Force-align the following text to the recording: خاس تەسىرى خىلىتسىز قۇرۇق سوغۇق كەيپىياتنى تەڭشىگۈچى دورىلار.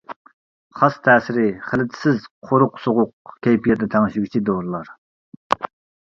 خاس 0.77 0.95
تەسىرى 1.07 1.43
خىلىتسىز 1.65 2.23
قۇرۇق 2.51 2.79
سوغۇق 2.85 3.33
كەيپىياتنى 3.47 3.89
تەڭشىگۈچى 3.97 4.41
دورىلار. 4.49 4.91